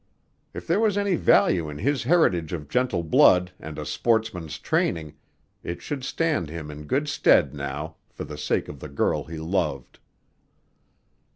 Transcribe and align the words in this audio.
If 0.55 0.65
there 0.65 0.79
was 0.79 0.97
any 0.97 1.13
value 1.13 1.69
in 1.69 1.77
his 1.77 2.01
heritage 2.05 2.53
of 2.53 2.67
gentle 2.69 3.03
blood 3.03 3.51
and 3.59 3.77
a 3.77 3.85
sportsman's 3.85 4.57
training, 4.57 5.13
it 5.61 5.83
should 5.83 6.03
stand 6.03 6.49
him 6.49 6.71
in 6.71 6.85
good 6.87 7.07
stead 7.07 7.53
now, 7.53 7.97
for 8.09 8.23
the 8.23 8.35
sake 8.39 8.67
of 8.67 8.79
the 8.79 8.89
girl 8.89 9.25
he 9.25 9.37
loved. 9.37 9.99